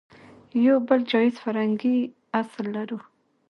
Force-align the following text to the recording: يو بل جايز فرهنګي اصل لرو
يو 0.65 0.75
بل 0.87 0.99
جايز 1.11 1.33
فرهنګي 1.43 1.97
اصل 2.41 2.65
لرو 2.75 2.99